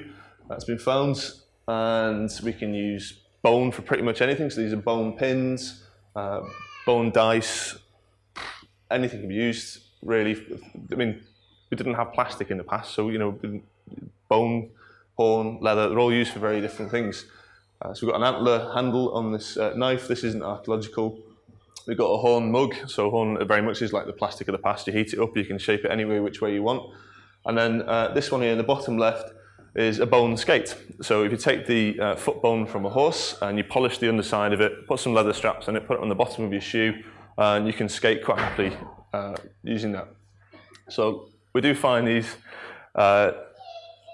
that's 0.49 0.65
been 0.65 0.79
found, 0.79 1.33
and 1.69 2.31
we 2.43 2.53
can 2.53 2.75
use 2.75 3.21
bone 3.43 3.73
for 3.73 3.83
pretty 3.83 4.03
much 4.03 4.21
anything. 4.23 4.51
So 4.51 4.61
these 4.61 4.73
are 4.73 4.77
bone 4.77 5.17
pins, 5.17 5.85
uh, 6.17 6.43
bone 6.87 7.11
dice, 7.11 7.77
anything 8.91 9.21
can 9.21 9.29
be 9.29 9.35
used 9.35 9.83
really. 10.03 10.37
I 10.93 10.95
mean, 10.95 11.23
we 11.71 11.77
didn't 11.77 11.95
have 11.95 12.13
plastic 12.13 12.51
in 12.51 12.59
the 12.59 12.65
past, 12.65 12.95
so 12.95 13.11
you 13.11 13.19
know, 13.19 13.39
bone, 14.29 14.71
horn, 15.21 15.59
leather, 15.61 15.89
they're 15.89 15.99
all 15.99 16.13
used 16.13 16.33
for 16.33 16.39
very 16.39 16.61
different 16.63 16.91
things. 16.91 17.27
Uh, 17.83 17.93
so 17.93 18.07
we've 18.07 18.13
got 18.15 18.23
an 18.23 18.35
antler 18.35 18.73
handle 18.75 19.13
on 19.13 19.33
this 19.33 19.57
uh, 19.59 19.75
knife. 19.77 20.09
This 20.09 20.25
isn't 20.25 20.43
archaeological. 20.43 21.19
We've 21.87 21.99
got 21.99 22.11
a 22.11 22.17
horn 22.17 22.51
mug. 22.51 22.75
So 22.87 23.11
horn 23.11 23.47
very 23.47 23.61
much 23.61 23.83
is 23.83 23.93
like 23.93 24.07
the 24.07 24.15
plastic 24.15 24.49
of 24.49 24.53
the 24.53 24.59
past. 24.59 24.87
You 24.87 24.95
heat 24.95 25.13
it 25.13 25.19
up, 25.19 25.37
you 25.37 25.45
can 25.45 25.59
shape 25.59 25.85
it 25.85 25.91
any 25.91 26.07
way, 26.07 26.21
which 26.21 26.41
way 26.41 26.55
you 26.55 26.63
want. 26.63 26.83
And 27.45 27.59
then 27.59 27.83
uh, 27.83 28.15
this 28.15 28.31
one 28.33 28.41
here 28.41 28.53
in 28.53 28.59
the 28.59 28.65
bottom 28.65 28.97
left 28.97 29.33
is 29.75 29.99
a 29.99 30.07
bone 30.07 30.37
skate. 30.39 30.75
So 31.03 31.23
if 31.25 31.31
you 31.33 31.37
take 31.37 31.67
the 31.67 32.01
uh, 32.01 32.17
foot 32.17 32.41
bone 32.41 32.65
from 32.67 32.87
a 32.87 32.91
horse 32.91 33.37
and 33.43 33.59
you 33.59 33.65
polish 33.65 33.99
the 33.99 34.09
underside 34.09 34.55
of 34.55 34.61
it, 34.61 34.87
put 34.87 35.01
some 35.01 35.13
leather 35.13 35.35
straps 35.35 35.69
on 35.69 35.77
it, 35.77 35.87
put 35.87 35.97
it 35.99 36.03
on 36.03 36.09
the 36.09 36.15
bottom 36.15 36.45
of 36.45 36.53
your 36.53 36.63
shoe, 36.63 36.93
and 37.37 37.67
you 37.67 37.75
can 37.75 37.89
skate 37.89 38.25
quite 38.25 38.39
happily 38.39 38.73
uh, 39.13 39.37
using 39.63 39.93
that. 39.93 40.09
So 40.89 41.29
we 41.53 41.61
do 41.61 41.75
find 41.75 42.07
these 42.07 42.37
uh, 42.95 43.33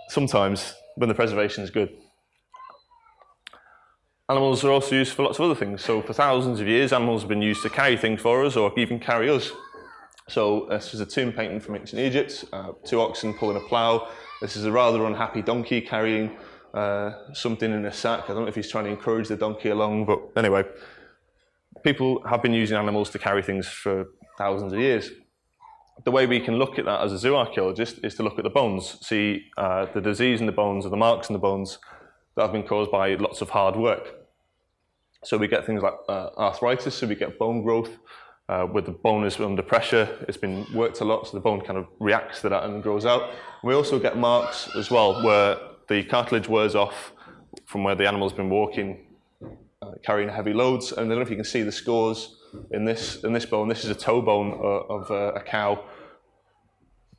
sometimes 0.08 0.75
when 0.96 1.08
the 1.08 1.14
preservation 1.14 1.62
is 1.62 1.70
good. 1.70 1.90
Animals 4.28 4.64
are 4.64 4.72
also 4.72 4.96
used 4.96 5.12
for 5.12 5.22
lots 5.22 5.38
of 5.38 5.44
other 5.44 5.54
things. 5.54 5.84
So 5.84 6.02
for 6.02 6.12
thousands 6.12 6.58
of 6.58 6.66
years, 6.66 6.92
animals 6.92 7.22
have 7.22 7.28
been 7.28 7.42
used 7.42 7.62
to 7.62 7.70
carry 7.70 7.96
things 7.96 8.20
for 8.20 8.44
us 8.44 8.56
or 8.56 8.76
even 8.76 8.98
carry 8.98 9.30
us. 9.30 9.52
So 10.28 10.66
this 10.68 10.92
is 10.94 11.00
a 11.00 11.06
tomb 11.06 11.32
painting 11.32 11.60
from 11.60 11.76
ancient 11.76 12.00
Egypt, 12.00 12.44
uh, 12.52 12.72
two 12.84 13.00
oxen 13.00 13.34
pulling 13.34 13.56
a 13.56 13.60
plough. 13.60 14.08
This 14.40 14.56
is 14.56 14.64
a 14.64 14.72
rather 14.72 15.04
unhappy 15.06 15.42
donkey 15.42 15.80
carrying 15.80 16.36
uh, 16.74 17.12
something 17.32 17.72
in 17.72 17.84
a 17.84 17.92
sack. 17.92 18.24
I 18.24 18.28
don't 18.28 18.42
know 18.42 18.48
if 18.48 18.56
he's 18.56 18.68
trying 18.68 18.84
to 18.84 18.90
encourage 18.90 19.28
the 19.28 19.36
donkey 19.36 19.68
along, 19.68 20.06
but 20.06 20.20
anyway, 20.36 20.64
people 21.84 22.20
have 22.26 22.42
been 22.42 22.52
using 22.52 22.76
animals 22.76 23.10
to 23.10 23.20
carry 23.20 23.42
things 23.42 23.68
for 23.68 24.06
thousands 24.36 24.72
of 24.72 24.80
years. 24.80 25.10
The 26.04 26.10
way 26.10 26.26
we 26.26 26.40
can 26.40 26.56
look 26.56 26.78
at 26.78 26.84
that 26.84 27.00
as 27.00 27.12
a 27.12 27.18
zoo 27.18 27.34
archaeologist 27.34 28.00
is 28.04 28.14
to 28.16 28.22
look 28.22 28.38
at 28.38 28.44
the 28.44 28.50
bones, 28.50 28.98
see 29.00 29.46
uh, 29.56 29.86
the 29.94 30.00
disease 30.00 30.40
in 30.40 30.46
the 30.46 30.52
bones 30.52 30.84
or 30.84 30.90
the 30.90 30.96
marks 30.96 31.28
in 31.28 31.32
the 31.32 31.38
bones 31.38 31.78
that 32.36 32.42
have 32.42 32.52
been 32.52 32.62
caused 32.62 32.90
by 32.90 33.14
lots 33.14 33.40
of 33.40 33.50
hard 33.50 33.76
work. 33.76 34.14
So 35.24 35.38
we 35.38 35.48
get 35.48 35.64
things 35.64 35.82
like 35.82 35.94
uh, 36.08 36.30
arthritis, 36.36 36.94
so 36.94 37.06
we 37.06 37.14
get 37.14 37.38
bone 37.38 37.62
growth. 37.62 37.90
Uh, 38.48 38.64
where 38.64 38.82
the 38.82 38.92
bone 38.92 39.24
is 39.24 39.40
under 39.40 39.60
pressure, 39.60 40.24
it's 40.28 40.36
been 40.36 40.64
worked 40.72 41.00
a 41.00 41.04
lot, 41.04 41.26
so 41.26 41.36
the 41.36 41.40
bone 41.40 41.60
kind 41.60 41.76
of 41.76 41.88
reacts 41.98 42.42
to 42.42 42.48
that 42.48 42.62
and 42.62 42.80
grows 42.80 43.04
out. 43.04 43.34
We 43.64 43.74
also 43.74 43.98
get 43.98 44.16
marks 44.16 44.68
as 44.76 44.88
well, 44.88 45.24
where 45.24 45.56
the 45.88 46.04
cartilage 46.04 46.48
wears 46.48 46.76
off 46.76 47.12
from 47.64 47.82
where 47.82 47.96
the 47.96 48.06
animal's 48.06 48.32
been 48.32 48.48
walking, 48.48 49.04
uh, 49.82 49.92
carrying 50.04 50.28
heavy 50.28 50.52
loads. 50.52 50.92
And 50.92 51.06
I 51.06 51.08
don't 51.08 51.16
know 51.16 51.22
if 51.22 51.30
you 51.30 51.34
can 51.34 51.44
see 51.44 51.62
the 51.62 51.72
scores 51.72 52.35
in 52.70 52.84
this 52.84 53.22
in 53.24 53.32
this 53.32 53.46
bone. 53.46 53.68
This 53.68 53.84
is 53.84 53.90
a 53.90 53.94
toe 53.94 54.22
bone 54.22 54.52
uh, 54.52 54.94
of 54.94 55.10
uh, 55.10 55.32
a 55.34 55.40
cow, 55.40 55.72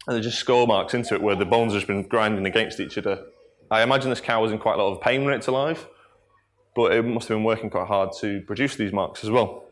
and 0.08 0.16
there's 0.16 0.26
just 0.26 0.40
score 0.40 0.68
marks 0.68 0.94
into 0.94 1.16
it 1.16 1.22
where 1.22 1.36
the 1.36 1.46
bones 1.46 1.74
have 1.74 1.88
been 1.88 2.04
grinding 2.04 2.46
against 2.46 2.80
each 2.80 2.98
other 2.98 3.24
I 3.70 3.84
imagine 3.84 4.10
this 4.10 4.22
cow 4.22 4.42
was 4.42 4.52
in 4.52 4.60
quite 4.60 4.80
a 4.80 4.84
lot 4.84 4.94
of 4.94 5.02
pain 5.02 5.26
when 5.26 5.34
it's 5.34 5.48
alive, 5.48 5.88
but 6.76 6.94
it 6.94 7.04
must 7.04 7.28
have 7.28 7.36
been 7.36 7.44
working 7.44 7.70
quite 7.70 7.88
hard 7.88 8.12
to 8.22 8.42
produce 8.42 8.76
these 8.76 8.94
marks 8.94 9.24
as 9.24 9.30
well. 9.30 9.66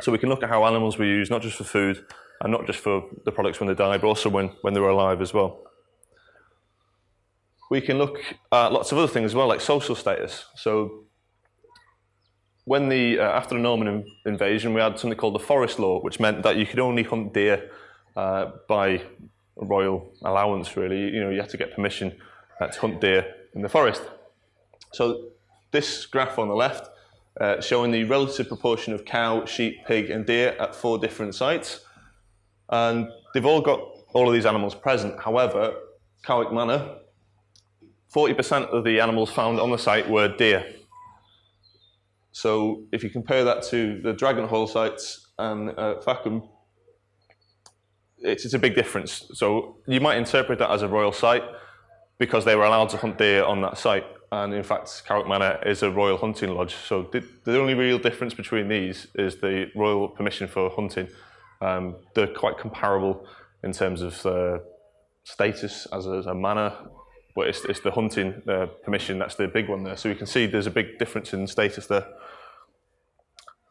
So 0.00 0.12
we 0.12 0.18
can 0.18 0.28
look 0.28 0.42
at 0.42 0.48
how 0.48 0.66
animals 0.66 0.98
were 0.98 1.04
used, 1.04 1.30
not 1.30 1.42
just 1.42 1.56
for 1.56 1.64
food 1.64 2.04
and 2.40 2.52
not 2.52 2.66
just 2.66 2.78
for 2.78 3.04
the 3.24 3.32
products 3.32 3.60
when 3.60 3.68
they 3.68 3.74
died, 3.74 4.00
but 4.00 4.08
also 4.08 4.28
when, 4.28 4.48
when 4.62 4.74
they 4.74 4.80
were 4.80 4.88
alive 4.88 5.20
as 5.22 5.32
well. 5.32 5.62
We 7.70 7.80
can 7.80 7.96
look 7.96 8.18
at 8.50 8.72
lots 8.72 8.92
of 8.92 8.98
other 8.98 9.08
things 9.08 9.26
as 9.26 9.34
well, 9.34 9.46
like 9.46 9.60
social 9.60 9.94
status. 9.94 10.44
So 10.56 11.04
when 12.64 12.88
the 12.88 13.18
uh, 13.18 13.22
after 13.22 13.54
the 13.54 13.60
Norman 13.60 13.88
in- 13.88 14.06
invasion, 14.26 14.74
we 14.74 14.80
had 14.80 14.98
something 14.98 15.18
called 15.18 15.34
the 15.34 15.44
Forest 15.44 15.78
Law, 15.78 16.00
which 16.00 16.20
meant 16.20 16.42
that 16.42 16.56
you 16.56 16.66
could 16.66 16.78
only 16.78 17.02
hunt 17.02 17.34
deer 17.34 17.70
uh, 18.16 18.50
by 18.68 19.02
royal 19.56 20.12
allowance. 20.22 20.76
Really, 20.76 21.10
you 21.14 21.20
know, 21.22 21.30
you 21.30 21.40
had 21.40 21.50
to 21.50 21.56
get 21.56 21.74
permission 21.74 22.16
to 22.60 22.80
hunt 22.80 23.00
deer 23.00 23.26
in 23.54 23.62
the 23.62 23.68
forest. 23.68 24.02
So 24.92 25.30
this 25.72 26.06
graph 26.06 26.38
on 26.38 26.48
the 26.48 26.54
left 26.54 26.88
uh, 27.40 27.60
showing 27.60 27.90
the 27.90 28.04
relative 28.04 28.48
proportion 28.48 28.92
of 28.92 29.04
cow, 29.04 29.44
sheep, 29.44 29.84
pig, 29.86 30.10
and 30.10 30.26
deer 30.26 30.54
at 30.60 30.74
four 30.74 30.98
different 30.98 31.34
sites. 31.34 31.80
And 32.68 33.08
they've 33.32 33.46
all 33.46 33.60
got 33.60 33.80
all 34.12 34.28
of 34.28 34.34
these 34.34 34.46
animals 34.46 34.74
present. 34.74 35.18
However, 35.20 35.74
Cowick 36.24 36.52
Manor, 36.52 36.96
40% 38.14 38.68
of 38.68 38.84
the 38.84 39.00
animals 39.00 39.30
found 39.30 39.58
on 39.58 39.70
the 39.70 39.78
site 39.78 40.08
were 40.08 40.28
deer. 40.28 40.74
So 42.32 42.84
if 42.92 43.04
you 43.04 43.10
compare 43.10 43.44
that 43.44 43.62
to 43.64 44.00
the 44.02 44.12
Dragon 44.12 44.48
Hall 44.48 44.66
sites 44.66 45.28
and 45.38 45.70
uh, 45.78 45.94
it's, 48.18 48.44
it's 48.44 48.54
a 48.54 48.58
big 48.58 48.74
difference. 48.74 49.30
So 49.34 49.76
you 49.86 50.00
might 50.00 50.16
interpret 50.16 50.58
that 50.58 50.70
as 50.70 50.82
a 50.82 50.88
royal 50.88 51.12
site, 51.12 51.44
because 52.18 52.44
they 52.44 52.54
were 52.54 52.64
allowed 52.64 52.88
to 52.88 52.96
hunt 52.96 53.18
deer 53.18 53.42
on 53.42 53.60
that 53.62 53.76
site. 53.76 54.04
And 54.30 54.54
in 54.54 54.62
fact, 54.62 54.86
Cowick 55.06 55.28
Manor 55.28 55.58
is 55.66 55.82
a 55.82 55.90
royal 55.90 56.16
hunting 56.16 56.54
lodge. 56.54 56.74
So 56.74 57.08
the, 57.12 57.24
the 57.44 57.58
only 57.60 57.74
real 57.74 57.98
difference 57.98 58.32
between 58.32 58.68
these 58.68 59.08
is 59.16 59.40
the 59.40 59.70
royal 59.74 60.08
permission 60.08 60.46
for 60.46 60.70
hunting. 60.70 61.08
Um, 61.60 61.96
they're 62.14 62.28
quite 62.28 62.58
comparable 62.58 63.26
in 63.64 63.72
terms 63.72 64.02
of 64.02 64.24
uh, 64.24 64.58
status 65.24 65.86
as 65.92 66.06
a, 66.06 66.12
as 66.12 66.26
a 66.26 66.34
manor, 66.34 66.72
but 67.34 67.48
it's, 67.48 67.64
it's 67.64 67.80
the 67.80 67.90
hunting 67.90 68.42
uh, 68.48 68.66
permission 68.84 69.18
that's 69.18 69.34
the 69.34 69.48
big 69.48 69.68
one 69.68 69.84
there. 69.84 69.96
So 69.96 70.08
you 70.08 70.14
can 70.14 70.26
see 70.26 70.46
there's 70.46 70.66
a 70.66 70.70
big 70.70 70.98
difference 70.98 71.32
in 71.32 71.46
status 71.46 71.86
there. 71.86 72.06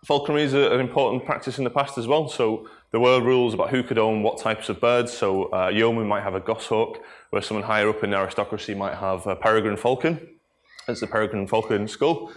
Falconry 0.06 0.42
is 0.42 0.54
an 0.54 0.80
important 0.80 1.26
practice 1.26 1.60
in 1.60 1.64
the 1.64 1.70
past 1.70 1.98
as 1.98 2.08
well. 2.08 2.28
So 2.28 2.68
there 2.90 3.00
were 3.00 3.22
rules 3.22 3.54
about 3.54 3.70
who 3.70 3.84
could 3.84 4.00
own 4.00 4.24
what 4.24 4.40
types 4.40 4.68
of 4.68 4.82
birds. 4.82 5.14
So 5.14 5.54
uh, 5.54 5.70
yeoman 5.70 6.08
might 6.08 6.24
have 6.24 6.34
a 6.34 6.40
goshawk, 6.40 6.98
where 7.30 7.42
someone 7.42 7.64
higher 7.64 7.88
up 7.88 8.04
in 8.04 8.10
the 8.10 8.18
aristocracy 8.18 8.74
might 8.74 8.96
have 8.96 9.28
a 9.28 9.36
peregrine 9.36 9.78
falcon. 9.78 10.28
It's 10.88 11.02
the 11.02 11.08
peregrine 11.08 11.48
falcon 11.48 11.88
skull. 11.88 12.32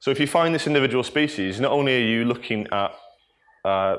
So 0.00 0.10
if 0.10 0.18
you 0.18 0.26
find 0.26 0.54
this 0.54 0.66
individual 0.66 1.04
species, 1.04 1.60
not 1.60 1.72
only 1.72 1.94
are 1.96 2.06
you 2.06 2.24
looking 2.24 2.66
at 2.72 2.94
uh, 3.64 3.96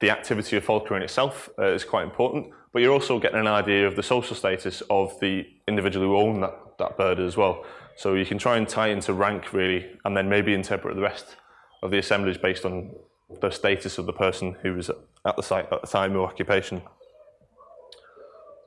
the 0.00 0.10
activity 0.10 0.56
of 0.56 0.64
falconry 0.64 0.98
in 0.98 1.02
itself 1.02 1.48
uh, 1.58 1.66
is 1.66 1.84
quite 1.84 2.04
important, 2.04 2.46
but 2.76 2.82
you're 2.82 2.92
also 2.92 3.18
getting 3.18 3.40
an 3.40 3.46
idea 3.46 3.86
of 3.86 3.96
the 3.96 4.02
social 4.02 4.36
status 4.36 4.82
of 4.90 5.18
the 5.20 5.46
individual 5.66 6.06
who 6.06 6.14
own 6.14 6.42
that, 6.42 6.76
that 6.76 6.98
bird 6.98 7.18
as 7.18 7.34
well. 7.34 7.64
So 7.96 8.12
you 8.12 8.26
can 8.26 8.36
try 8.36 8.58
and 8.58 8.68
tie 8.68 8.88
into 8.88 9.14
rank 9.14 9.54
really, 9.54 9.86
and 10.04 10.14
then 10.14 10.28
maybe 10.28 10.52
interpret 10.52 10.94
the 10.94 11.00
rest 11.00 11.36
of 11.82 11.90
the 11.90 11.96
assemblage 11.96 12.42
based 12.42 12.66
on 12.66 12.94
the 13.40 13.48
status 13.48 13.96
of 13.96 14.04
the 14.04 14.12
person 14.12 14.56
who 14.60 14.74
was 14.74 14.90
at 14.90 15.36
the 15.36 15.42
site 15.42 15.72
at 15.72 15.80
the 15.80 15.86
time 15.86 16.14
of 16.16 16.20
occupation. 16.20 16.82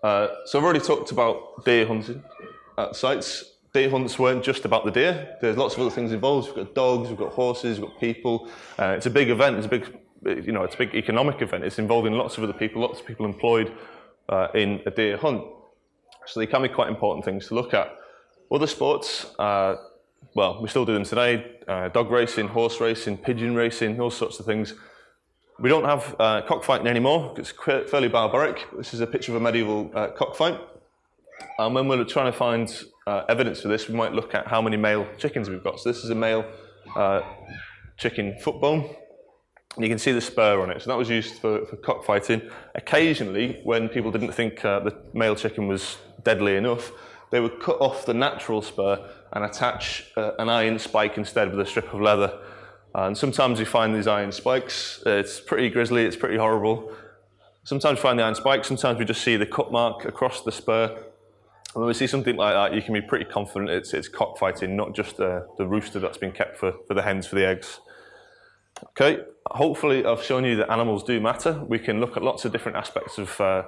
Uh, 0.01 0.30
so 0.46 0.58
I've 0.58 0.66
already 0.66 0.80
talked 0.80 1.12
about 1.12 1.63
deer 1.63 1.86
hunting 1.86 2.24
at 2.80 2.96
sites. 2.96 3.58
Deer 3.75 3.92
hunts 3.92 4.18
weren't 4.18 4.44
just 4.44 4.66
about 4.66 4.86
the 4.86 4.92
deer. 4.92 5.38
There's 5.39 5.56
lots 5.56 5.75
of 5.75 5.82
other 5.82 5.92
things 5.92 6.13
involved. 6.13 6.48
We've 6.48 6.66
got 6.66 6.74
dogs, 6.74 7.10
we've 7.10 7.20
got 7.20 7.34
horses, 7.34 7.80
we've 7.80 7.92
got 7.92 8.00
people. 8.00 8.50
Uh, 8.80 8.96
it's 8.98 9.06
a 9.06 9.12
big 9.12 9.30
event. 9.30 9.58
It's 9.58 9.68
a 9.68 9.70
big, 9.70 10.00
you 10.48 10.51
know, 10.51 10.63
it's 10.63 10.74
a 10.74 10.80
big 10.80 10.96
economic 10.96 11.44
event. 11.44 11.63
It's 11.63 11.78
involving 11.78 12.13
lots 12.13 12.39
of 12.39 12.44
other 12.44 12.54
people, 12.54 12.82
lots 12.82 13.00
of 13.01 13.06
people 13.06 13.28
employed 13.28 13.72
uh, 14.30 14.48
in 14.54 14.82
a 14.86 14.92
deer 14.92 15.18
hunt. 15.18 15.44
So 16.26 16.40
they 16.40 16.48
can 16.48 16.62
be 16.62 16.70
quite 16.70 16.90
important 16.90 17.26
things 17.26 17.48
to 17.48 17.56
look 17.56 17.74
at. 17.74 17.96
Other 18.52 18.68
sports, 18.68 19.26
uh, 19.40 19.76
well, 20.36 20.62
we 20.62 20.70
still 20.70 20.86
do 20.86 20.94
them 20.94 21.04
today 21.04 21.56
uh, 21.68 21.90
dog 21.90 22.10
racing, 22.10 22.48
horse 22.48 22.80
racing, 22.80 23.18
pigeon 23.18 23.56
racing, 23.56 24.00
all 24.00 24.12
sorts 24.12 24.40
of 24.40 24.46
things. 24.46 24.74
We 25.60 25.70
don't 25.70 25.84
have 25.84 26.16
uh, 26.20 26.42
cockfighting 26.48 26.88
anymore. 26.88 27.36
It's 27.38 27.52
fairly 27.52 28.08
barbaric. 28.08 28.66
This 28.78 28.94
is 28.94 29.02
a 29.02 29.08
picture 29.08 29.34
of 29.34 29.36
a 29.36 29.40
medieval 29.40 29.92
uh, 29.94 30.08
cockfight. 30.08 30.60
And 31.58 31.76
when 31.76 31.88
we're 31.88 32.04
trying 32.06 32.32
to 32.32 32.38
find 32.38 32.72
evidence 33.28 33.62
for 33.62 33.68
this, 33.68 33.90
we 33.90 33.96
might 33.96 34.14
look 34.14 34.34
at 34.36 34.48
how 34.48 34.62
many 34.62 34.78
male 34.78 35.08
chickens 35.18 35.50
we've 35.50 35.64
got. 35.64 35.80
So 35.80 35.90
this 35.90 36.04
is 36.04 36.10
a 36.10 36.16
male 36.16 36.46
chicken 37.98 38.38
foot 38.40 38.62
bone. 38.62 38.90
And 39.76 39.86
you 39.86 39.90
can 39.90 40.00
see 40.00 40.12
the 40.12 40.22
spur 40.22 40.62
on 40.62 40.72
it. 40.72 40.82
So 40.82 40.90
that 40.90 40.98
was 40.98 41.10
used 41.10 41.36
for, 41.36 41.66
for 41.66 41.76
cockfighting. 41.78 42.42
Occasionally, 42.76 43.60
when 43.64 43.88
people 43.88 44.12
didn't 44.12 44.32
think 44.32 44.66
uh, 44.66 44.80
the 44.80 44.96
male 45.14 45.36
chicken 45.36 45.68
was 45.68 45.98
deadly 46.24 46.56
enough, 46.56 46.92
they 47.32 47.40
would 47.40 47.60
cut 47.60 47.80
off 47.80 48.06
the 48.06 48.14
natural 48.14 48.62
spur 48.62 49.08
and 49.32 49.46
attach 49.46 50.12
uh, 50.18 50.32
an 50.40 50.50
iron 50.50 50.80
spike 50.80 51.18
instead 51.18 51.52
with 51.52 51.60
a 51.60 51.66
strip 51.66 51.94
of 51.94 52.02
leather. 52.02 52.40
And 52.96 53.16
sometimes 53.16 53.60
you 53.60 53.66
find 53.66 53.96
these 53.96 54.08
iron 54.08 54.32
spikes. 54.32 55.04
It's 55.06 55.40
pretty 55.40 55.70
grisly, 55.70 56.06
it's 56.06 56.16
pretty 56.16 56.38
horrible. 56.38 56.92
Sometimes 57.64 58.00
we 58.00 58.02
find 58.02 58.18
the 58.18 58.24
iron 58.24 58.34
spike, 58.34 58.66
sometimes 58.66 58.98
we 58.98 59.06
just 59.06 59.22
see 59.22 59.36
the 59.36 59.46
cut 59.46 59.72
mark 59.72 60.06
across 60.06 60.42
the 60.42 60.52
spur. 60.52 60.86
And 60.88 61.76
when 61.76 61.86
we 61.86 61.94
see 61.94 62.08
something 62.08 62.36
like 62.36 62.56
that, 62.56 62.76
you 62.76 62.82
can 62.82 62.96
be 62.96 63.02
pretty 63.02 63.26
confident 63.26 63.70
it's, 63.70 63.94
it's 63.94 64.08
cockfighting, 64.08 64.76
not 64.76 64.96
just 64.96 65.20
uh, 65.20 65.42
the 65.60 65.68
rooster 65.68 66.00
that's 66.00 66.18
been 66.18 66.32
kept 66.32 66.58
for, 66.58 66.74
for 66.88 66.96
the 66.96 67.04
hens 67.04 67.28
for 67.28 67.36
the 67.36 67.46
eggs. 67.46 67.80
Okay, 69.01 69.24
hopefully 69.46 70.03
I've 70.03 70.22
shown 70.22 70.44
you 70.44 70.58
that 70.58 70.70
animals 70.70 71.03
do 71.03 71.22
matter. 71.22 71.63
We 71.65 71.79
can 71.79 72.01
look 72.01 72.18
at 72.18 72.24
lots 72.24 72.44
of 72.44 72.51
different 72.51 72.77
aspects 72.77 73.18
of 73.18 73.39
uh, 73.39 73.63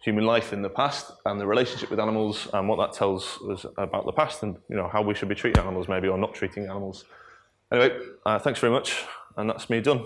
human 0.00 0.26
life 0.26 0.52
in 0.52 0.60
the 0.60 0.68
past 0.68 1.12
and 1.24 1.40
the 1.40 1.46
relationship 1.46 1.88
with 1.88 1.98
animals 1.98 2.46
and 2.52 2.68
what 2.68 2.76
that 2.76 2.92
tells 2.92 3.38
us 3.48 3.64
about 3.78 4.04
the 4.04 4.12
past 4.12 4.42
and 4.42 4.58
you 4.68 4.76
know 4.76 4.86
how 4.86 5.00
we 5.00 5.14
should 5.14 5.30
be 5.30 5.34
treating 5.34 5.62
animals 5.62 5.88
maybe 5.88 6.08
or 6.08 6.18
not 6.18 6.34
treating 6.34 6.64
animals. 6.64 7.06
Anyway, 7.72 7.98
uh, 8.26 8.38
thanks 8.38 8.60
very 8.60 8.70
much, 8.70 9.02
and 9.38 9.48
that's 9.48 9.70
me 9.70 9.80
done. 9.80 10.04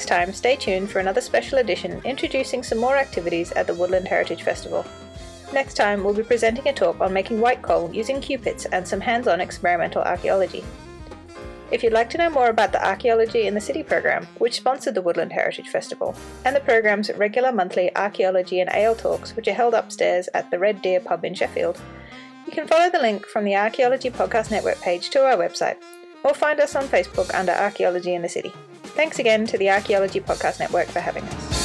Next 0.00 0.08
time, 0.08 0.32
stay 0.32 0.56
tuned 0.56 0.90
for 0.90 0.98
another 0.98 1.20
special 1.20 1.58
edition 1.58 2.00
introducing 2.06 2.62
some 2.62 2.78
more 2.78 2.96
activities 2.96 3.52
at 3.52 3.66
the 3.66 3.74
Woodland 3.74 4.08
Heritage 4.08 4.42
Festival. 4.42 4.82
Next 5.52 5.74
time, 5.74 6.02
we'll 6.02 6.14
be 6.14 6.22
presenting 6.22 6.66
a 6.68 6.72
talk 6.72 6.98
on 7.02 7.12
making 7.12 7.38
white 7.38 7.60
coal 7.60 7.90
using 7.92 8.18
Q-pits 8.18 8.64
and 8.64 8.88
some 8.88 9.02
hands-on 9.02 9.42
experimental 9.42 10.00
archaeology. 10.00 10.64
If 11.70 11.82
you'd 11.82 11.92
like 11.92 12.08
to 12.10 12.16
know 12.16 12.30
more 12.30 12.48
about 12.48 12.72
the 12.72 12.82
Archaeology 12.82 13.46
in 13.46 13.52
the 13.52 13.60
City 13.60 13.82
program, 13.82 14.26
which 14.38 14.56
sponsored 14.56 14.94
the 14.94 15.02
Woodland 15.02 15.34
Heritage 15.34 15.68
Festival, 15.68 16.14
and 16.46 16.56
the 16.56 16.60
program's 16.60 17.10
regular 17.16 17.52
monthly 17.52 17.94
archaeology 17.94 18.58
and 18.62 18.70
ale 18.72 18.94
talks, 18.94 19.36
which 19.36 19.48
are 19.48 19.52
held 19.52 19.74
upstairs 19.74 20.30
at 20.32 20.50
the 20.50 20.58
Red 20.58 20.80
Deer 20.80 21.00
pub 21.00 21.26
in 21.26 21.34
Sheffield, 21.34 21.78
you 22.46 22.52
can 22.52 22.66
follow 22.66 22.88
the 22.88 23.02
link 23.02 23.26
from 23.26 23.44
the 23.44 23.54
Archaeology 23.54 24.08
Podcast 24.08 24.50
Network 24.50 24.80
page 24.80 25.10
to 25.10 25.26
our 25.26 25.36
website, 25.36 25.76
or 26.24 26.32
find 26.32 26.58
us 26.58 26.74
on 26.74 26.88
Facebook 26.88 27.34
under 27.34 27.52
Archaeology 27.52 28.14
in 28.14 28.22
the 28.22 28.30
City. 28.30 28.54
Thanks 28.94 29.18
again 29.18 29.46
to 29.46 29.58
the 29.58 29.70
Archaeology 29.70 30.20
Podcast 30.20 30.60
Network 30.60 30.86
for 30.88 31.00
having 31.00 31.24
us. 31.24 31.60